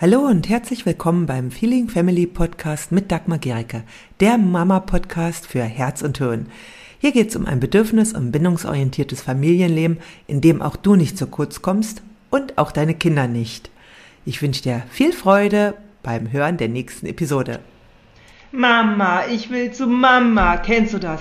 Hallo 0.00 0.20
und 0.20 0.48
herzlich 0.48 0.86
willkommen 0.86 1.26
beim 1.26 1.50
Feeling 1.50 1.90
Family 1.90 2.26
Podcast 2.26 2.90
mit 2.90 3.12
Dagmar 3.12 3.36
Gericke, 3.36 3.82
der 4.20 4.38
Mama-Podcast 4.38 5.46
für 5.46 5.62
Herz 5.62 6.00
und 6.00 6.16
Hirn. 6.16 6.46
Hier 7.00 7.12
geht 7.12 7.28
es 7.28 7.36
um 7.36 7.44
ein 7.44 7.60
bedürfnis- 7.60 8.14
und 8.14 8.32
bindungsorientiertes 8.32 9.20
Familienleben, 9.20 9.98
in 10.26 10.40
dem 10.40 10.62
auch 10.62 10.76
du 10.76 10.96
nicht 10.96 11.18
zu 11.18 11.26
kurz 11.26 11.60
kommst 11.60 12.00
und 12.30 12.56
auch 12.56 12.72
deine 12.72 12.94
Kinder 12.94 13.28
nicht. 13.28 13.70
Ich 14.24 14.40
wünsche 14.40 14.62
dir 14.62 14.84
viel 14.88 15.12
Freude 15.12 15.74
beim 16.02 16.32
Hören 16.32 16.56
der 16.56 16.70
nächsten 16.70 17.04
Episode. 17.04 17.60
Mama, 18.52 19.26
ich 19.26 19.50
will 19.50 19.70
zu 19.70 19.86
Mama. 19.86 20.56
Kennst 20.56 20.94
du 20.94 20.98
das? 20.98 21.20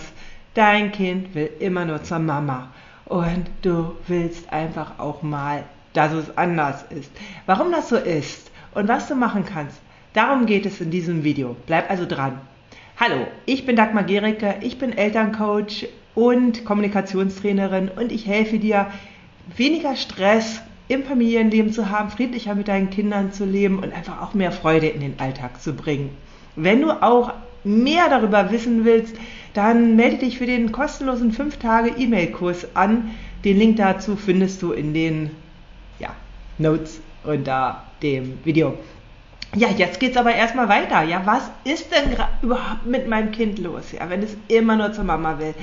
Dein 0.54 0.94
Kind 0.94 1.36
will 1.36 1.50
immer 1.60 1.84
nur 1.84 2.02
zur 2.04 2.20
Mama. 2.20 2.72
Und 3.04 3.44
du 3.62 3.98
willst 4.08 4.50
einfach 4.54 5.00
auch 5.00 5.22
mal, 5.22 5.66
dass 5.92 6.14
es 6.14 6.38
anders 6.38 6.86
ist. 6.92 7.12
Warum 7.46 7.74
das 7.74 7.90
so 7.90 7.98
ist, 7.98 8.49
und 8.74 8.88
was 8.88 9.08
du 9.08 9.16
machen 9.16 9.46
kannst. 9.46 9.80
Darum 10.14 10.46
geht 10.46 10.66
es 10.66 10.82
in 10.82 10.92
diesem 10.92 11.24
Video. 11.24 11.56
Bleib 11.66 11.90
also 11.90 12.06
dran. 12.06 12.40
Hallo, 13.00 13.28
ich 13.46 13.66
bin 13.66 13.76
Dagmar 13.76 14.04
Gericke, 14.04 14.56
ich 14.62 14.78
bin 14.78 14.98
Elterncoach 14.98 15.88
und 16.16 16.66
Kommunikationstrainerin 16.66 17.90
und 17.90 18.12
ich 18.12 18.28
helfe 18.28 18.60
dir, 18.60 18.88
weniger 19.56 19.96
Stress 19.96 20.62
im 20.88 21.04
Familienleben 21.04 21.72
zu 21.72 21.90
haben, 21.90 22.10
friedlicher 22.10 22.56
mit 22.56 22.68
deinen 22.68 22.90
Kindern 22.90 23.32
zu 23.32 23.46
leben 23.46 23.80
und 23.80 23.94
einfach 23.94 24.22
auch 24.22 24.34
mehr 24.34 24.52
Freude 24.52 24.88
in 24.88 25.02
den 25.02 25.20
Alltag 25.20 25.62
zu 25.62 25.74
bringen. 25.74 26.10
Wenn 26.56 26.82
du 26.82 26.92
auch 27.02 27.34
mehr 27.64 28.10
darüber 28.10 28.52
wissen 28.52 28.86
willst, 28.86 29.16
dann 29.54 29.96
melde 29.96 30.18
dich 30.18 30.38
für 30.38 30.46
den 30.46 30.72
kostenlosen 30.72 31.32
5-Tage-E-Mail-Kurs 31.32 32.76
an. 32.76 33.12
Den 33.46 33.58
Link 33.58 33.78
dazu 33.78 34.16
findest 34.16 34.62
du 34.62 34.72
in 34.72 34.94
den 34.94 35.32
ja, 36.00 36.10
Notes 36.58 37.02
unter 37.24 37.84
dem 38.02 38.40
Video. 38.44 38.78
Ja, 39.56 39.70
jetzt 39.70 40.00
geht's 40.00 40.16
aber 40.16 40.34
erstmal 40.34 40.70
weiter. 40.70 41.02
Ja, 41.04 41.22
was 41.26 41.50
ist 41.64 41.92
denn 41.92 42.16
überhaupt 42.42 42.86
mit 42.86 43.08
meinem 43.08 43.32
Kind 43.32 43.58
los? 43.60 43.92
Ja, 43.92 44.10
wenn 44.10 44.22
es 44.22 44.38
immer 44.48 44.76
nur 44.76 44.94
zur 44.94 45.06
Mama 45.06 45.40
will. 45.40 45.56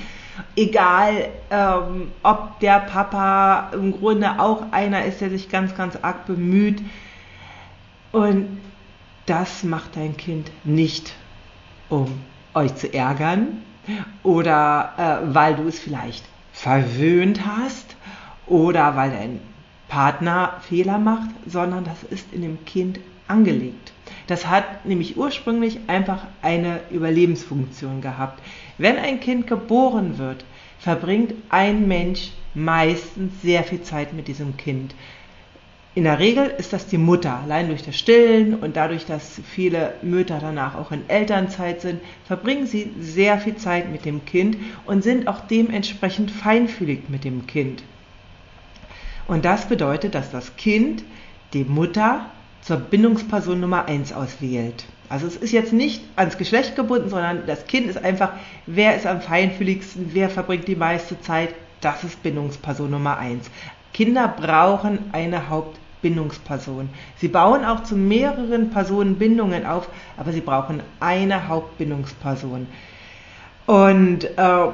Egal, 0.57 1.29
ähm, 1.51 2.11
ob 2.23 2.59
der 2.61 2.81
Papa 2.81 3.71
im 3.73 3.93
Grunde 3.93 4.41
auch 4.41 4.73
einer 4.73 5.05
ist, 5.05 5.21
der 5.21 5.31
sich 5.31 5.49
ganz, 5.49 5.77
ganz 5.77 5.97
arg 6.03 6.27
bemüht. 6.27 6.83
Und 8.11 8.61
das 9.27 9.63
macht 9.63 9.97
dein 9.97 10.17
Kind 10.17 10.51
nicht, 10.65 11.15
um 11.89 12.21
euch 12.55 12.75
zu 12.75 12.93
ärgern 12.93 13.63
oder 14.23 14.93
äh, 14.97 15.35
weil 15.35 15.55
du 15.55 15.69
es 15.69 15.79
vielleicht 15.79 16.25
verwöhnt 16.53 17.47
hast 17.47 17.97
oder 18.47 18.97
weil 18.97 19.11
dein 19.11 19.41
Partner 19.89 20.61
Fehler 20.63 20.99
macht, 20.99 21.31
sondern 21.47 21.85
das 21.85 22.03
ist 22.11 22.33
in 22.33 22.43
dem 22.43 22.65
Kind 22.65 22.99
angelegt. 23.29 23.93
Das 24.27 24.49
hat 24.49 24.87
nämlich 24.87 25.17
ursprünglich 25.17 25.79
einfach 25.87 26.27
eine 26.43 26.81
Überlebensfunktion 26.91 28.01
gehabt. 28.01 28.43
Wenn 28.79 28.97
ein 28.97 29.21
Kind 29.21 29.47
geboren 29.47 30.19
wird, 30.19 30.45
verbringt 30.79 31.35
ein 31.49 31.87
Mensch 31.89 32.33
meistens 32.55 33.41
sehr 33.43 33.65
viel 33.65 33.83
Zeit 33.83 34.13
mit 34.13 34.29
diesem 34.29 34.57
Kind. 34.57 34.95
In 35.95 36.05
der 36.05 36.19
Regel 36.19 36.53
ist 36.59 36.75
das 36.75 36.87
die 36.87 36.99
Mutter. 36.99 37.41
Allein 37.43 37.69
durch 37.69 37.83
das 37.83 37.97
Stillen 37.97 38.55
und 38.55 38.77
dadurch, 38.77 39.07
dass 39.07 39.41
viele 39.43 39.95
Mütter 40.03 40.39
danach 40.41 40.75
auch 40.75 40.93
in 40.93 41.09
Elternzeit 41.09 41.81
sind, 41.81 42.01
verbringen 42.27 42.67
sie 42.67 42.93
sehr 43.01 43.39
viel 43.39 43.57
Zeit 43.57 43.91
mit 43.91 44.05
dem 44.05 44.25
Kind 44.27 44.59
und 44.85 45.03
sind 45.03 45.27
auch 45.27 45.41
dementsprechend 45.41 46.31
feinfühlig 46.31 47.09
mit 47.09 47.25
dem 47.25 47.47
Kind. 47.47 47.83
Und 49.29 49.45
das 49.45 49.67
bedeutet, 49.67 50.15
dass 50.15 50.31
das 50.31 50.57
Kind 50.57 51.03
die 51.53 51.65
Mutter 51.65 52.27
zur 52.63 52.79
Bindungsperson 52.79 53.61
Nummer 53.61 53.87
1 53.87 54.13
auswählt. 54.13 54.85
Also 55.09 55.27
es 55.27 55.37
ist 55.37 55.53
jetzt 55.53 55.73
nicht 55.73 56.03
ans 56.17 56.37
Geschlecht 56.37 56.75
gebunden, 56.75 57.11
sondern 57.11 57.47
das 57.47 57.67
Kind 57.67 57.87
ist 57.89 58.03
einfach, 58.03 58.33
wer 58.67 58.97
ist 58.97 59.07
am 59.07 59.21
feinfühligsten, 59.21 60.11
wer 60.13 60.29
verbringt 60.29 60.67
die 60.67 60.75
meiste 60.75 61.21
Zeit, 61.21 61.55
das 61.81 62.03
ist 62.03 62.23
Bindungsperson 62.23 62.91
Nummer 62.91 63.19
1. 63.19 63.49
Kinder 63.93 64.29
brauchen 64.29 64.99
eine 65.13 65.49
Hauptbindungsperson. 65.49 66.89
Sie 67.19 67.29
bauen 67.29 67.65
auch 67.65 67.85
zu 67.85 67.97
mehreren 67.97 68.71
Personen 68.71 69.17
Bindungen 69.17 69.65
auf, 69.65 69.89
aber 70.17 70.33
sie 70.33 70.41
brauchen 70.41 70.83
eine 70.99 71.49
Hauptbindungsperson. 71.49 72.67
Und 73.67 74.25
äh, 74.25 74.67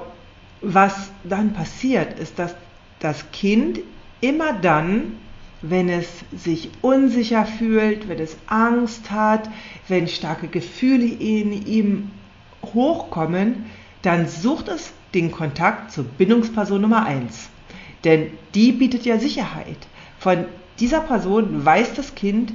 was 0.62 1.10
dann 1.24 1.52
passiert, 1.52 2.18
ist, 2.18 2.38
dass 2.38 2.54
das 3.00 3.30
Kind 3.32 3.80
immer 4.22 4.54
dann, 4.54 5.18
wenn 5.60 5.88
es 5.88 6.08
sich 6.34 6.70
unsicher 6.80 7.44
fühlt, 7.44 8.08
wenn 8.08 8.18
es 8.18 8.36
Angst 8.46 9.10
hat, 9.10 9.48
wenn 9.88 10.08
starke 10.08 10.48
Gefühle 10.48 11.04
in 11.04 11.66
ihm 11.66 12.10
hochkommen, 12.64 13.66
dann 14.00 14.26
sucht 14.26 14.68
es 14.68 14.92
den 15.14 15.30
Kontakt 15.30 15.92
zur 15.92 16.04
Bindungsperson 16.04 16.80
Nummer 16.80 17.04
1. 17.04 17.50
Denn 18.04 18.30
die 18.54 18.72
bietet 18.72 19.04
ja 19.04 19.18
Sicherheit. 19.18 19.76
Von 20.18 20.46
dieser 20.80 21.00
Person 21.00 21.64
weiß 21.64 21.94
das 21.94 22.14
Kind, 22.14 22.54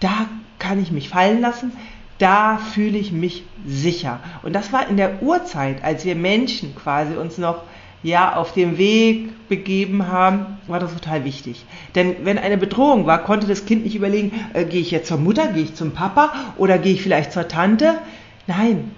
da 0.00 0.28
kann 0.58 0.82
ich 0.82 0.90
mich 0.90 1.08
fallen 1.08 1.40
lassen, 1.40 1.72
da 2.18 2.58
fühle 2.58 2.98
ich 2.98 3.12
mich 3.12 3.44
sicher. 3.64 4.20
Und 4.42 4.52
das 4.52 4.72
war 4.72 4.88
in 4.88 4.96
der 4.96 5.22
Urzeit, 5.22 5.84
als 5.84 6.04
wir 6.04 6.16
Menschen 6.16 6.74
quasi 6.74 7.14
uns 7.14 7.38
noch 7.38 7.62
ja, 8.02 8.36
auf 8.36 8.52
dem 8.52 8.78
Weg 8.78 9.48
begeben 9.48 10.06
haben, 10.08 10.58
war 10.66 10.78
das 10.78 10.92
total 10.92 11.24
wichtig. 11.24 11.64
Denn 11.94 12.16
wenn 12.22 12.38
eine 12.38 12.58
Bedrohung 12.58 13.06
war, 13.06 13.24
konnte 13.24 13.46
das 13.46 13.66
Kind 13.66 13.84
nicht 13.84 13.96
überlegen, 13.96 14.32
äh, 14.52 14.64
gehe 14.64 14.80
ich 14.80 14.90
jetzt 14.90 15.08
zur 15.08 15.18
Mutter, 15.18 15.48
gehe 15.48 15.64
ich 15.64 15.74
zum 15.74 15.92
Papa 15.92 16.32
oder 16.56 16.78
gehe 16.78 16.94
ich 16.94 17.02
vielleicht 17.02 17.32
zur 17.32 17.48
Tante? 17.48 17.98
Nein, 18.46 18.92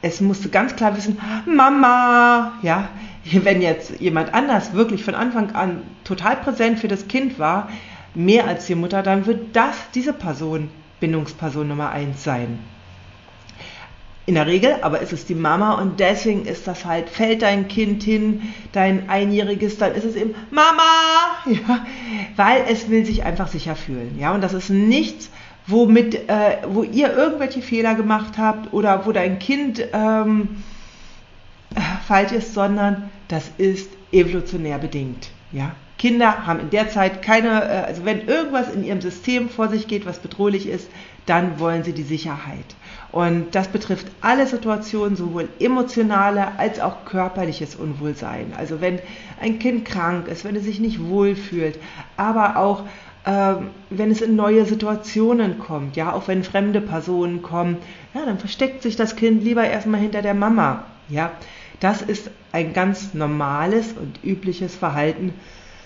es 0.00 0.20
musste 0.20 0.48
ganz 0.48 0.76
klar 0.76 0.96
wissen, 0.96 1.18
Mama, 1.46 2.52
ja, 2.62 2.88
wenn 3.24 3.60
jetzt 3.60 4.00
jemand 4.00 4.32
anders 4.32 4.72
wirklich 4.72 5.04
von 5.04 5.14
Anfang 5.14 5.52
an 5.54 5.82
total 6.04 6.36
präsent 6.36 6.78
für 6.78 6.88
das 6.88 7.08
Kind 7.08 7.38
war, 7.38 7.68
mehr 8.14 8.46
als 8.46 8.66
die 8.66 8.74
Mutter, 8.74 9.02
dann 9.02 9.26
wird 9.26 9.54
das 9.54 9.76
diese 9.94 10.12
Person 10.12 10.70
Bindungsperson 11.00 11.68
Nummer 11.68 11.90
eins 11.90 12.24
sein 12.24 12.58
in 14.28 14.34
der 14.34 14.46
Regel, 14.46 14.76
aber 14.82 15.00
ist 15.00 15.14
es 15.14 15.24
die 15.24 15.34
Mama 15.34 15.80
und 15.80 16.00
deswegen 16.00 16.44
ist 16.44 16.66
das 16.66 16.84
halt, 16.84 17.08
fällt 17.08 17.40
dein 17.40 17.66
Kind 17.66 18.02
hin, 18.02 18.42
dein 18.72 19.08
Einjähriges, 19.08 19.78
dann 19.78 19.94
ist 19.94 20.04
es 20.04 20.16
eben 20.16 20.34
Mama, 20.50 20.82
ja, 21.46 21.86
weil 22.36 22.64
es 22.68 22.90
will 22.90 23.06
sich 23.06 23.24
einfach 23.24 23.48
sicher 23.48 23.74
fühlen, 23.74 24.18
ja, 24.20 24.34
und 24.34 24.42
das 24.42 24.52
ist 24.52 24.68
nichts, 24.68 25.30
womit, 25.66 26.28
äh, 26.28 26.58
wo 26.68 26.82
ihr 26.82 27.16
irgendwelche 27.16 27.62
Fehler 27.62 27.94
gemacht 27.94 28.34
habt 28.36 28.74
oder 28.74 29.06
wo 29.06 29.12
dein 29.12 29.38
Kind 29.38 29.82
ähm, 29.94 30.62
falsch 32.06 32.32
ist, 32.32 32.52
sondern 32.52 33.08
das 33.28 33.50
ist 33.56 33.90
evolutionär 34.12 34.76
bedingt, 34.76 35.30
ja. 35.52 35.72
Kinder 35.96 36.46
haben 36.46 36.60
in 36.60 36.70
der 36.70 36.90
Zeit 36.90 37.22
keine, 37.22 37.64
äh, 37.64 37.86
also 37.86 38.04
wenn 38.04 38.28
irgendwas 38.28 38.72
in 38.72 38.84
ihrem 38.84 39.00
System 39.00 39.48
vor 39.48 39.68
sich 39.68 39.88
geht, 39.88 40.04
was 40.04 40.18
bedrohlich 40.18 40.68
ist, 40.68 40.88
dann 41.24 41.58
wollen 41.58 41.82
sie 41.82 41.92
die 41.92 42.02
Sicherheit. 42.02 42.76
Und 43.10 43.54
das 43.54 43.68
betrifft 43.68 44.06
alle 44.20 44.46
Situationen, 44.46 45.16
sowohl 45.16 45.48
emotionale 45.58 46.58
als 46.58 46.78
auch 46.78 47.04
körperliches 47.06 47.74
Unwohlsein. 47.74 48.52
Also 48.56 48.80
wenn 48.80 48.98
ein 49.40 49.58
Kind 49.58 49.86
krank 49.86 50.28
ist, 50.28 50.44
wenn 50.44 50.56
es 50.56 50.64
sich 50.64 50.78
nicht 50.78 51.02
wohlfühlt, 51.02 51.78
aber 52.16 52.56
auch 52.56 52.82
ähm, 53.24 53.68
wenn 53.90 54.10
es 54.10 54.20
in 54.20 54.36
neue 54.36 54.64
Situationen 54.64 55.58
kommt, 55.58 55.96
ja, 55.96 56.12
auch 56.12 56.28
wenn 56.28 56.44
fremde 56.44 56.80
Personen 56.80 57.42
kommen, 57.42 57.76
ja, 58.14 58.24
dann 58.24 58.38
versteckt 58.38 58.82
sich 58.82 58.96
das 58.96 59.16
Kind 59.16 59.42
lieber 59.42 59.64
erstmal 59.64 60.00
hinter 60.00 60.22
der 60.22 60.34
Mama, 60.34 60.84
ja. 61.08 61.32
Das 61.80 62.02
ist 62.02 62.30
ein 62.52 62.72
ganz 62.72 63.14
normales 63.14 63.92
und 63.92 64.18
übliches 64.24 64.74
Verhalten 64.74 65.32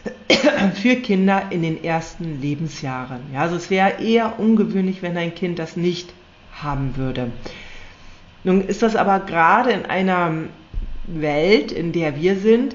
für 0.74 0.96
Kinder 0.96 1.44
in 1.50 1.62
den 1.62 1.82
ersten 1.82 2.40
Lebensjahren. 2.40 3.20
Ja, 3.32 3.40
also 3.40 3.56
es 3.56 3.68
wäre 3.70 4.00
eher 4.00 4.38
ungewöhnlich, 4.38 5.02
wenn 5.02 5.16
ein 5.16 5.34
Kind 5.34 5.58
das 5.58 5.76
nicht 5.76 6.14
haben 6.60 6.96
würde. 6.96 7.30
Nun 8.44 8.62
ist 8.62 8.82
das 8.82 8.96
aber 8.96 9.20
gerade 9.20 9.70
in 9.70 9.86
einer 9.86 10.32
Welt, 11.06 11.72
in 11.72 11.92
der 11.92 12.16
wir 12.16 12.36
sind, 12.36 12.74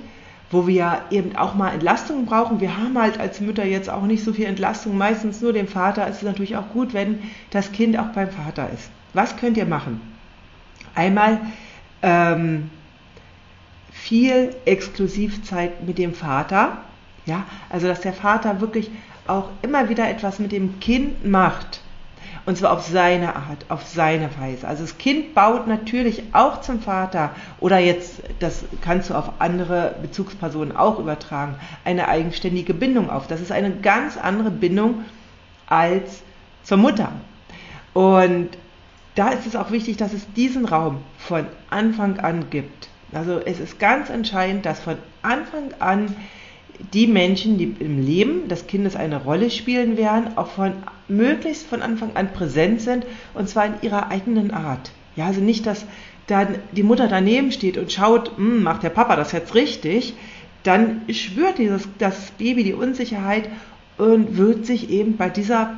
wo 0.50 0.66
wir 0.66 1.02
eben 1.12 1.36
auch 1.36 1.56
mal 1.56 1.74
Entlastung 1.74 2.26
brauchen. 2.26 2.62
Wir 2.62 2.78
haben 2.78 2.98
halt 2.98 3.20
als 3.20 3.42
Mütter 3.42 3.66
jetzt 3.66 3.90
auch 3.90 4.04
nicht 4.04 4.24
so 4.24 4.32
viel 4.32 4.46
Entlastung, 4.46 4.98
meistens 4.98 5.42
nur 5.42 5.52
den 5.52 5.68
Vater. 5.68 6.08
Es 6.08 6.18
ist 6.18 6.24
natürlich 6.24 6.56
auch 6.56 6.70
gut, 6.70 6.94
wenn 6.94 7.20
das 7.50 7.72
Kind 7.74 8.00
auch 8.00 8.08
beim 8.08 8.30
Vater 8.30 8.70
ist. 8.74 8.90
Was 9.14 9.36
könnt 9.36 9.58
ihr 9.58 9.66
machen? 9.66 10.00
Einmal 10.96 11.40
ähm, 12.02 12.70
viel 13.92 14.56
Exklusivzeit 14.66 15.86
mit 15.86 15.98
dem 15.98 16.14
Vater. 16.14 16.78
Ja, 17.26 17.44
also 17.70 17.88
dass 17.88 18.00
der 18.00 18.14
Vater 18.14 18.62
wirklich 18.62 18.90
auch 19.28 19.50
immer 19.62 19.90
wieder 19.90 20.10
etwas 20.10 20.40
mit 20.40 20.54
dem 20.54 20.80
Kind 20.80 21.26
macht 21.26 21.82
und 22.48 22.58
zwar 22.58 22.72
auf 22.72 22.82
seine 22.82 23.36
Art, 23.36 23.66
auf 23.68 23.86
seine 23.86 24.30
Weise. 24.40 24.66
Also 24.66 24.84
das 24.84 24.98
Kind 24.98 25.36
baut 25.36 25.68
natürlich 25.68 26.24
auch 26.32 26.62
zum 26.62 26.80
Vater 26.80 27.32
oder 27.60 27.78
jetzt, 27.78 28.22
das 28.40 28.64
kannst 28.80 29.10
du 29.10 29.16
auf 29.16 29.34
andere 29.40 29.96
Bezugspersonen 30.02 30.74
auch 30.74 30.98
übertragen, 30.98 31.56
eine 31.84 32.08
eigenständige 32.08 32.74
Bindung 32.74 33.10
auf. 33.10 33.28
Das 33.28 33.42
ist 33.42 33.52
eine 33.52 33.72
ganz 33.72 34.16
andere 34.16 34.50
Bindung 34.50 35.04
als 35.68 36.24
zur 36.64 36.78
Mutter. 36.78 37.12
Und 37.94 38.52
da 39.16 39.28
ist 39.30 39.46
es 39.46 39.58
auch 39.58 39.72
wichtig, 39.72 39.98
dass 39.98 40.14
es 40.14 40.32
diesen 40.32 40.64
Raum 40.64 41.00
von 41.18 41.46
Anfang 41.70 42.22
an 42.22 42.50
gibt. 42.50 42.88
Also 43.12 43.42
es 43.44 43.60
ist 43.60 43.78
ganz 43.78 44.10
entscheidend, 44.10 44.66
dass 44.66 44.80
von 44.80 44.96
Anfang 45.22 45.74
an 45.80 46.16
die 46.94 47.08
Menschen, 47.08 47.58
die 47.58 47.76
im 47.80 48.06
Leben 48.06 48.48
des 48.48 48.68
Kindes 48.68 48.96
eine 48.96 49.24
Rolle 49.24 49.50
spielen 49.50 49.98
werden, 49.98 50.38
auch 50.38 50.48
von 50.48 50.74
möglichst 51.08 51.68
von 51.68 51.82
Anfang 51.82 52.12
an 52.16 52.32
präsent 52.34 52.82
sind 52.82 53.06
und 53.34 53.50
zwar 53.50 53.66
in 53.66 53.74
ihrer 53.82 54.10
eigenen 54.10 54.52
Art. 54.52 54.92
Ja, 55.16 55.26
also 55.26 55.42
nicht, 55.42 55.66
dass 55.66 55.86
dann 56.28 56.56
die 56.72 56.84
Mutter 56.84 57.08
daneben 57.08 57.52
steht 57.52 57.78
und 57.78 57.92
schaut, 57.92 58.38
hm, 58.38 58.62
macht 58.62 58.84
der 58.84 58.90
Papa 58.90 59.16
das 59.16 59.32
jetzt 59.32 59.56
richtig, 59.56 60.14
dann 60.64 61.02
spürt 61.10 61.58
dieses, 61.58 61.88
das 61.98 62.32
Baby 62.32 62.64
die 62.64 62.74
Unsicherheit 62.74 63.50
und 63.98 64.38
wird 64.38 64.66
sich 64.66 64.90
eben 64.90 65.18
bei 65.18 65.30
dieser 65.30 65.74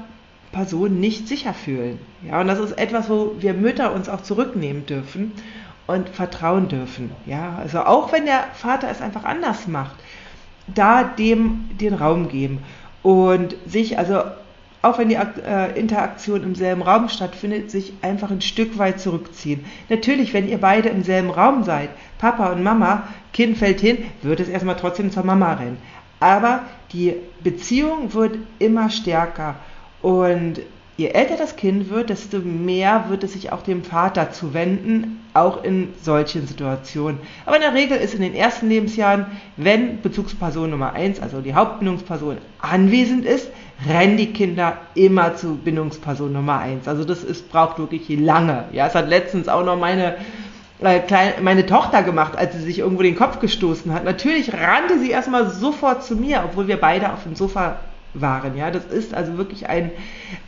Person 0.51 0.99
nicht 0.99 1.27
sicher 1.27 1.53
fühlen. 1.53 1.99
Ja, 2.27 2.41
und 2.41 2.47
das 2.47 2.59
ist 2.59 2.77
etwas, 2.77 3.09
wo 3.09 3.35
wir 3.39 3.53
Mütter 3.53 3.93
uns 3.93 4.09
auch 4.09 4.21
zurücknehmen 4.21 4.85
dürfen 4.87 5.31
und 5.85 6.09
vertrauen 6.09 6.67
dürfen. 6.67 7.11
Ja, 7.25 7.57
also 7.57 7.81
auch 7.81 8.11
wenn 8.11 8.25
der 8.25 8.45
Vater 8.53 8.89
es 8.89 9.01
einfach 9.01 9.23
anders 9.23 9.67
macht, 9.67 9.95
da 10.75 11.04
dem 11.04 11.69
den 11.80 11.94
Raum 11.94 12.30
geben 12.30 12.60
und 13.04 13.56
sich 13.66 13.98
also 13.98 14.21
auch 14.81 14.98
wenn 14.98 15.10
die 15.10 15.16
äh, 15.16 15.77
Interaktion 15.77 16.44
im 16.44 16.56
selben 16.56 16.81
Raum 16.81 17.10
stattfindet, 17.10 17.69
sich 17.69 17.94
einfach 18.01 18.31
ein 18.31 18.42
Stück 18.42 18.77
weit 18.77 19.01
zurückziehen. 19.01 19.66
Natürlich, 19.89 20.33
wenn 20.33 20.48
ihr 20.48 20.57
beide 20.57 20.88
im 20.89 21.04
selben 21.04 21.30
Raum 21.30 21.63
seid, 21.63 21.89
Papa 22.18 22.48
und 22.54 22.63
Mama, 22.63 23.04
Kind 23.33 23.57
fällt 23.57 23.81
hin, 23.81 23.98
wird 24.21 24.39
es 24.39 24.48
erstmal 24.48 24.77
trotzdem 24.77 25.12
zur 25.12 25.25
Mama 25.25 25.54
rennen. 25.54 25.77
Aber 26.21 26.62
die 26.94 27.13
Beziehung 27.44 28.13
wird 28.13 28.38
immer 28.57 28.89
stärker 28.89 29.56
und 30.01 30.62
je 30.99 31.11
älter 31.11 31.37
das 31.37 31.55
Kind 31.55 31.89
wird, 31.89 32.09
desto 32.09 32.39
mehr 32.39 33.05
wird 33.07 33.23
es 33.23 33.31
sich 33.31 33.53
auch 33.53 33.61
dem 33.61 33.85
Vater 33.85 34.31
zuwenden, 34.31 35.21
auch 35.33 35.63
in 35.63 35.93
solchen 36.01 36.45
Situationen. 36.45 37.19
Aber 37.45 37.55
in 37.55 37.61
der 37.61 37.73
Regel 37.73 37.97
ist 37.97 38.13
in 38.15 38.21
den 38.21 38.35
ersten 38.35 38.67
Lebensjahren, 38.67 39.27
wenn 39.55 40.01
Bezugsperson 40.01 40.69
Nummer 40.69 40.91
1, 40.91 41.21
also 41.21 41.39
die 41.39 41.53
Hauptbindungsperson, 41.53 42.39
anwesend 42.59 43.23
ist, 43.23 43.49
rennen 43.87 44.17
die 44.17 44.33
Kinder 44.33 44.75
immer 44.93 45.37
zu 45.37 45.55
Bindungsperson 45.55 46.33
Nummer 46.33 46.59
1. 46.59 46.85
Also 46.89 47.05
das 47.05 47.23
ist, 47.23 47.49
braucht 47.49 47.79
wirklich 47.79 48.09
lange. 48.19 48.65
Ja, 48.73 48.87
es 48.87 48.93
hat 48.93 49.07
letztens 49.07 49.47
auch 49.47 49.63
noch 49.63 49.79
meine 49.79 50.17
äh, 50.81 51.01
meine 51.41 51.65
Tochter 51.65 52.03
gemacht, 52.03 52.37
als 52.37 52.55
sie 52.55 52.61
sich 52.61 52.79
irgendwo 52.79 53.03
den 53.03 53.15
Kopf 53.15 53.39
gestoßen 53.39 53.93
hat. 53.93 54.03
Natürlich 54.03 54.53
rannte 54.53 54.99
sie 54.99 55.11
erstmal 55.11 55.49
sofort 55.49 56.03
zu 56.03 56.17
mir, 56.17 56.43
obwohl 56.43 56.67
wir 56.67 56.77
beide 56.77 57.13
auf 57.13 57.23
dem 57.23 57.35
Sofa 57.35 57.79
waren. 58.13 58.57
Ja, 58.57 58.71
das 58.71 58.85
ist 58.85 59.13
also 59.13 59.38
wirklich 59.38 59.69
ein 59.69 59.91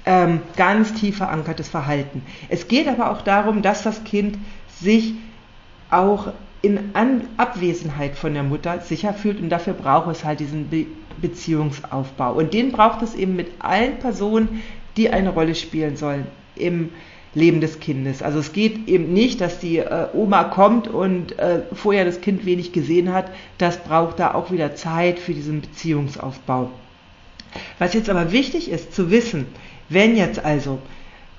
ähm, 0.06 0.42
ganz 0.56 0.94
tief 0.94 1.18
verankertes 1.18 1.69
Verhalten. 1.69 2.24
Es 2.50 2.68
geht 2.68 2.88
aber 2.88 3.12
auch 3.12 3.22
darum, 3.22 3.62
dass 3.62 3.84
das 3.84 4.04
Kind 4.04 4.38
sich 4.81 5.13
auch 5.90 6.34
in 6.62 6.92
An 6.94 7.24
Abwesenheit 7.38 8.16
von 8.16 8.34
der 8.34 8.44
Mutter 8.44 8.80
sicher 8.81 9.13
fühlt 9.13 9.40
und 9.40 9.50
dafür 9.50 9.74
braucht 9.74 10.12
es 10.12 10.24
halt 10.24 10.40
diesen 10.40 10.69
Be 10.69 10.86
Beziehungsaufbau. 11.19 12.34
Und 12.34 12.54
den 12.54 12.72
braucht 12.72 13.02
es 13.04 13.13
eben 13.13 13.36
mit 13.36 13.48
allen 13.60 14.00
Personen, 14.00 14.63
die 14.98 15.10
eine 15.10 15.30
Rolle 15.30 15.54
spielen 15.54 15.98
sollen 15.98 16.25
im 16.56 16.90
Leben 17.34 17.62
des 17.62 17.80
Kindes. 17.80 18.24
Also 18.24 18.40
es 18.40 18.54
geht 18.54 18.88
eben 18.88 19.13
nicht, 19.13 19.40
dass 19.40 19.60
die 19.60 19.78
äh, 19.78 20.08
Oma 20.13 20.46
kommt 20.46 20.88
und 20.88 21.38
äh, 21.38 21.62
vorher 21.74 22.06
das 22.06 22.22
Kind 22.22 22.46
wenig 22.46 22.72
gesehen 22.72 23.13
hat. 23.13 23.30
Das 23.58 23.78
braucht 23.78 24.19
da 24.19 24.34
auch 24.34 24.52
wieder 24.52 24.75
Zeit 24.75 25.19
für 25.19 25.34
diesen 25.34 25.62
Beziehungsaufbau. 25.62 26.72
Was 27.80 27.94
jetzt 27.94 28.09
aber 28.09 28.31
wichtig 28.31 28.69
ist 28.69 28.94
zu 28.94 29.12
wissen, 29.12 29.48
wenn 29.89 30.15
jetzt 30.15 30.44
also 30.44 30.80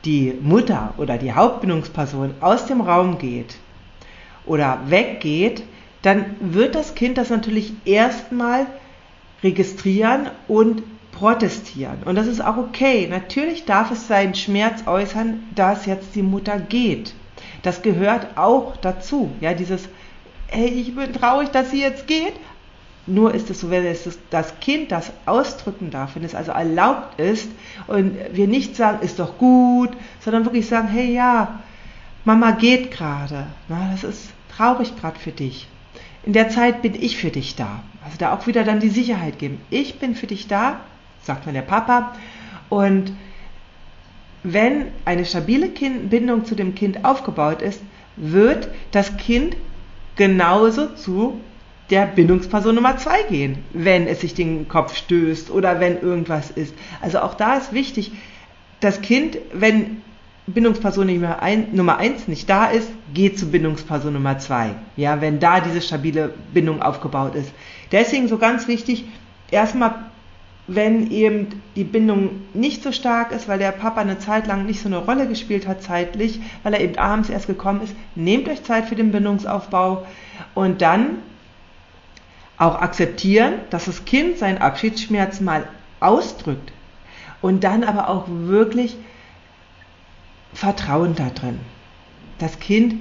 die 0.04 0.34
Mutter 0.40 0.94
oder 0.98 1.18
die 1.18 1.32
Hauptbindungsperson 1.32 2.34
aus 2.40 2.66
dem 2.66 2.80
Raum 2.80 3.18
geht 3.18 3.56
oder 4.44 4.80
weggeht, 4.86 5.62
dann 6.02 6.36
wird 6.40 6.74
das 6.74 6.94
Kind 6.94 7.18
das 7.18 7.30
natürlich 7.30 7.72
erstmal 7.84 8.66
registrieren 9.42 10.30
und 10.48 10.82
protestieren. 11.12 12.02
Und 12.04 12.16
das 12.16 12.26
ist 12.26 12.44
auch 12.44 12.56
okay. 12.56 13.06
Natürlich 13.08 13.64
darf 13.64 13.90
es 13.90 14.08
seinen 14.08 14.34
Schmerz 14.34 14.86
äußern, 14.86 15.44
dass 15.54 15.86
jetzt 15.86 16.14
die 16.14 16.22
Mutter 16.22 16.58
geht. 16.58 17.14
Das 17.62 17.82
gehört 17.82 18.36
auch 18.36 18.76
dazu. 18.76 19.30
Ja, 19.40 19.54
dieses, 19.54 19.88
hey, 20.48 20.68
ich 20.68 20.94
bin 20.94 21.12
traurig, 21.12 21.50
dass 21.50 21.70
sie 21.70 21.80
jetzt 21.80 22.06
geht, 22.06 22.34
nur 23.06 23.34
ist 23.34 23.50
es 23.50 23.60
so, 23.60 23.70
wenn 23.70 23.84
es 23.84 24.08
das 24.30 24.60
Kind 24.60 24.92
das 24.92 25.12
ausdrücken 25.26 25.90
darf, 25.90 26.14
wenn 26.14 26.24
es 26.24 26.34
also 26.34 26.52
erlaubt 26.52 27.18
ist 27.18 27.48
und 27.88 28.16
wir 28.32 28.46
nicht 28.46 28.76
sagen, 28.76 29.02
ist 29.02 29.18
doch 29.18 29.38
gut, 29.38 29.90
sondern 30.20 30.44
wirklich 30.44 30.66
sagen, 30.66 30.88
hey 30.88 31.12
ja, 31.12 31.60
Mama 32.24 32.52
geht 32.52 32.92
gerade, 32.92 33.46
das 33.68 34.04
ist 34.04 34.30
traurig 34.56 34.96
gerade 34.96 35.18
für 35.18 35.32
dich. 35.32 35.66
In 36.24 36.32
der 36.32 36.48
Zeit 36.50 36.82
bin 36.82 36.94
ich 36.94 37.16
für 37.16 37.30
dich 37.30 37.56
da. 37.56 37.82
Also 38.04 38.16
da 38.18 38.32
auch 38.32 38.46
wieder 38.46 38.62
dann 38.62 38.78
die 38.78 38.88
Sicherheit 38.88 39.40
geben. 39.40 39.60
Ich 39.70 39.98
bin 39.98 40.14
für 40.14 40.28
dich 40.28 40.46
da, 40.46 40.80
sagt 41.22 41.46
mir 41.46 41.52
der 41.52 41.62
Papa. 41.62 42.14
Und 42.68 43.12
wenn 44.44 44.86
eine 45.04 45.24
stabile 45.24 45.68
kind 45.68 46.10
Bindung 46.10 46.44
zu 46.44 46.54
dem 46.54 46.76
Kind 46.76 47.04
aufgebaut 47.04 47.62
ist, 47.62 47.80
wird 48.16 48.68
das 48.92 49.16
Kind 49.16 49.56
genauso 50.14 50.94
zu 50.94 51.40
der 51.92 52.06
Bindungsperson 52.06 52.74
Nummer 52.74 52.96
zwei 52.96 53.22
gehen, 53.24 53.58
wenn 53.74 54.06
es 54.06 54.22
sich 54.22 54.32
den 54.32 54.66
Kopf 54.66 54.96
stößt 54.96 55.50
oder 55.50 55.78
wenn 55.78 56.00
irgendwas 56.00 56.50
ist. 56.50 56.74
Also 57.02 57.18
auch 57.18 57.34
da 57.34 57.56
ist 57.56 57.74
wichtig, 57.74 58.12
das 58.80 59.02
Kind, 59.02 59.36
wenn 59.52 60.00
Bindungsperson 60.46 61.06
Nummer, 61.06 61.42
ein, 61.42 61.74
Nummer 61.74 61.98
eins 61.98 62.28
nicht 62.28 62.48
da 62.48 62.64
ist, 62.64 62.90
geht 63.12 63.38
zu 63.38 63.50
Bindungsperson 63.50 64.14
Nummer 64.14 64.38
zwei. 64.38 64.70
Ja, 64.96 65.20
wenn 65.20 65.38
da 65.38 65.60
diese 65.60 65.82
stabile 65.82 66.32
Bindung 66.54 66.80
aufgebaut 66.80 67.34
ist. 67.34 67.52
Deswegen 67.92 68.26
so 68.26 68.38
ganz 68.38 68.68
wichtig, 68.68 69.04
erstmal, 69.50 69.94
wenn 70.66 71.10
eben 71.10 71.60
die 71.76 71.84
Bindung 71.84 72.40
nicht 72.54 72.82
so 72.82 72.90
stark 72.90 73.32
ist, 73.32 73.48
weil 73.48 73.58
der 73.58 73.72
Papa 73.72 74.00
eine 74.00 74.18
Zeit 74.18 74.46
lang 74.46 74.64
nicht 74.64 74.80
so 74.80 74.88
eine 74.88 74.96
Rolle 74.96 75.28
gespielt 75.28 75.68
hat 75.68 75.82
zeitlich, 75.82 76.40
weil 76.62 76.72
er 76.72 76.80
eben 76.80 76.96
abends 76.96 77.28
erst 77.28 77.48
gekommen 77.48 77.82
ist, 77.82 77.94
nehmt 78.14 78.48
euch 78.48 78.64
Zeit 78.64 78.86
für 78.86 78.96
den 78.96 79.12
Bindungsaufbau 79.12 80.06
und 80.54 80.80
dann 80.80 81.18
auch 82.62 82.80
akzeptieren, 82.80 83.54
dass 83.70 83.86
das 83.86 84.04
Kind 84.04 84.38
seinen 84.38 84.58
Abschiedsschmerz 84.58 85.40
mal 85.40 85.66
ausdrückt 86.00 86.72
und 87.40 87.64
dann 87.64 87.82
aber 87.82 88.08
auch 88.08 88.26
wirklich 88.28 88.96
Vertrauen 90.54 91.14
da 91.14 91.30
drin. 91.30 91.58
Das 92.38 92.60
Kind 92.60 92.94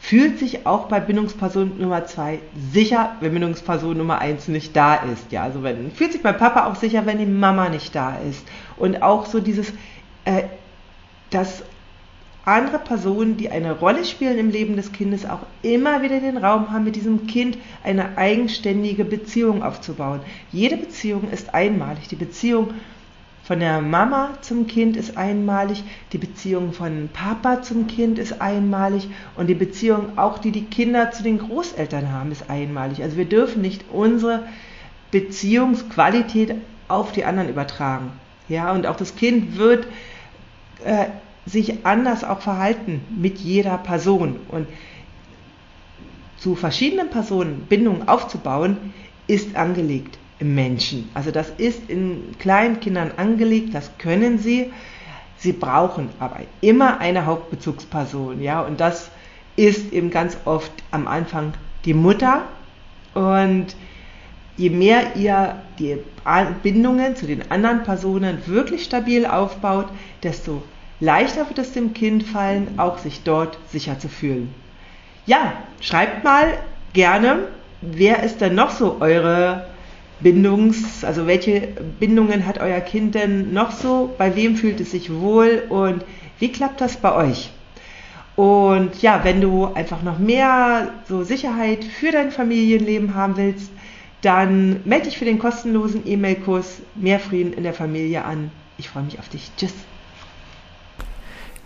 fühlt 0.00 0.38
sich 0.38 0.66
auch 0.66 0.86
bei 0.86 1.00
Bindungsperson 1.00 1.78
Nummer 1.78 2.06
zwei 2.06 2.38
sicher, 2.72 3.16
wenn 3.20 3.32
Bindungsperson 3.32 3.96
Nummer 3.96 4.20
eins 4.20 4.48
nicht 4.48 4.74
da 4.74 4.94
ist. 4.94 5.32
Ja, 5.32 5.42
also 5.42 5.62
wenn, 5.62 5.90
fühlt 5.90 6.12
sich 6.12 6.22
beim 6.22 6.38
Papa 6.38 6.66
auch 6.66 6.76
sicher, 6.76 7.04
wenn 7.04 7.18
die 7.18 7.26
Mama 7.26 7.68
nicht 7.68 7.94
da 7.94 8.16
ist. 8.16 8.46
Und 8.76 9.02
auch 9.02 9.26
so 9.26 9.40
dieses, 9.40 9.72
äh, 10.24 10.44
das 11.30 11.62
andere 12.48 12.78
Personen, 12.78 13.36
die 13.36 13.50
eine 13.50 13.72
Rolle 13.72 14.04
spielen 14.04 14.38
im 14.38 14.50
Leben 14.50 14.76
des 14.76 14.92
Kindes, 14.92 15.26
auch 15.26 15.40
immer 15.62 16.02
wieder 16.02 16.20
den 16.20 16.38
Raum 16.38 16.72
haben, 16.72 16.84
mit 16.84 16.96
diesem 16.96 17.26
Kind 17.26 17.58
eine 17.84 18.16
eigenständige 18.16 19.04
Beziehung 19.04 19.62
aufzubauen. 19.62 20.20
Jede 20.50 20.76
Beziehung 20.76 21.30
ist 21.30 21.54
einmalig. 21.54 22.08
Die 22.08 22.16
Beziehung 22.16 22.74
von 23.44 23.60
der 23.60 23.80
Mama 23.80 24.30
zum 24.42 24.66
Kind 24.66 24.96
ist 24.96 25.16
einmalig, 25.16 25.82
die 26.12 26.18
Beziehung 26.18 26.72
von 26.72 27.08
Papa 27.12 27.62
zum 27.62 27.86
Kind 27.86 28.18
ist 28.18 28.42
einmalig 28.42 29.08
und 29.36 29.46
die 29.46 29.54
Beziehung 29.54 30.18
auch, 30.18 30.38
die 30.38 30.50
die 30.50 30.64
Kinder 30.64 31.12
zu 31.12 31.22
den 31.22 31.38
Großeltern 31.38 32.12
haben, 32.12 32.30
ist 32.30 32.50
einmalig. 32.50 33.02
Also 33.02 33.16
wir 33.16 33.24
dürfen 33.24 33.62
nicht 33.62 33.86
unsere 33.90 34.44
Beziehungsqualität 35.12 36.56
auf 36.88 37.12
die 37.12 37.24
anderen 37.24 37.48
übertragen. 37.48 38.10
Ja, 38.48 38.72
und 38.72 38.86
auch 38.86 38.96
das 38.96 39.16
Kind 39.16 39.56
wird 39.56 39.86
äh, 40.84 41.06
sich 41.48 41.86
anders 41.86 42.24
auch 42.24 42.40
verhalten 42.40 43.00
mit 43.16 43.38
jeder 43.38 43.78
Person. 43.78 44.36
Und 44.48 44.66
zu 46.38 46.54
verschiedenen 46.54 47.10
Personen 47.10 47.66
Bindungen 47.68 48.08
aufzubauen, 48.08 48.92
ist 49.26 49.56
angelegt 49.56 50.18
im 50.38 50.54
Menschen. 50.54 51.08
Also 51.14 51.30
das 51.30 51.50
ist 51.58 51.88
in 51.88 52.34
kleinen 52.38 52.80
Kindern 52.80 53.12
angelegt, 53.16 53.74
das 53.74 53.90
können 53.98 54.38
sie. 54.38 54.72
Sie 55.36 55.52
brauchen 55.52 56.08
aber 56.18 56.40
immer 56.60 56.98
eine 57.00 57.26
Hauptbezugsperson, 57.26 58.42
ja, 58.42 58.60
und 58.60 58.80
das 58.80 59.10
ist 59.56 59.92
eben 59.92 60.10
ganz 60.10 60.36
oft 60.44 60.72
am 60.90 61.06
Anfang 61.06 61.52
die 61.84 61.94
Mutter. 61.94 62.42
Und 63.14 63.76
je 64.56 64.70
mehr 64.70 65.16
ihr 65.16 65.62
die 65.78 65.98
Bindungen 66.62 67.16
zu 67.16 67.26
den 67.26 67.50
anderen 67.50 67.82
Personen 67.82 68.46
wirklich 68.46 68.84
stabil 68.84 69.26
aufbaut, 69.26 69.86
desto 70.22 70.62
leichter 71.00 71.48
wird 71.48 71.58
es 71.58 71.72
dem 71.72 71.94
Kind 71.94 72.22
fallen, 72.22 72.78
auch 72.78 72.98
sich 72.98 73.22
dort 73.22 73.58
sicher 73.70 73.98
zu 73.98 74.08
fühlen. 74.08 74.52
Ja, 75.26 75.52
schreibt 75.80 76.24
mal 76.24 76.54
gerne, 76.92 77.48
wer 77.80 78.22
ist 78.22 78.40
denn 78.40 78.54
noch 78.54 78.70
so 78.70 78.96
eure 79.00 79.66
Bindungs, 80.20 81.04
also 81.04 81.26
welche 81.26 81.68
Bindungen 82.00 82.46
hat 82.46 82.58
euer 82.58 82.80
Kind 82.80 83.14
denn 83.14 83.52
noch 83.52 83.70
so? 83.70 84.14
Bei 84.18 84.34
wem 84.34 84.56
fühlt 84.56 84.80
es 84.80 84.90
sich 84.90 85.12
wohl 85.12 85.62
und 85.68 86.04
wie 86.38 86.50
klappt 86.50 86.80
das 86.80 86.96
bei 86.96 87.14
euch? 87.14 87.50
Und 88.34 89.02
ja, 89.02 89.24
wenn 89.24 89.40
du 89.40 89.66
einfach 89.66 90.02
noch 90.02 90.18
mehr 90.18 90.92
so 91.08 91.24
Sicherheit 91.24 91.84
für 91.84 92.12
dein 92.12 92.30
Familienleben 92.30 93.14
haben 93.14 93.36
willst, 93.36 93.70
dann 94.22 94.80
melde 94.84 95.06
dich 95.06 95.18
für 95.18 95.24
den 95.24 95.38
kostenlosen 95.38 96.06
E-Mail-Kurs 96.06 96.80
Mehr 96.94 97.20
Frieden 97.20 97.52
in 97.52 97.64
der 97.64 97.74
Familie 97.74 98.24
an. 98.24 98.50
Ich 98.76 98.88
freue 98.88 99.04
mich 99.04 99.18
auf 99.18 99.28
dich. 99.28 99.50
Tschüss. 99.56 99.74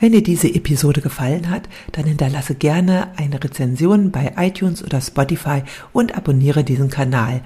Wenn 0.02 0.10
dir 0.10 0.22
diese 0.24 0.52
Episode 0.52 1.00
gefallen 1.00 1.48
hat, 1.48 1.68
dann 1.92 2.06
hinterlasse 2.06 2.56
gerne 2.56 3.12
eine 3.18 3.42
Rezension 3.42 4.10
bei 4.10 4.32
iTunes 4.36 4.82
oder 4.82 5.00
Spotify 5.00 5.62
und 5.92 6.16
abonniere 6.16 6.64
diesen 6.64 6.90
Kanal. 6.90 7.40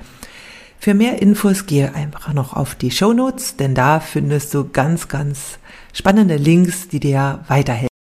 Für 0.79 0.95
mehr 0.95 1.21
Infos 1.21 1.67
gehe 1.67 1.95
einfach 1.95 2.33
noch 2.33 2.55
auf 2.55 2.75
die 2.75 2.91
Show 2.91 3.13
Notes, 3.13 3.57
denn 3.57 3.75
da 3.75 4.01
findest 4.01 4.55
du 4.55 4.71
ganz, 4.71 5.09
ganz 5.09 5.59
spannende 5.93 6.37
Links, 6.37 6.89
die 6.89 6.99
dir 6.99 7.45
weiterhelfen. 7.47 7.96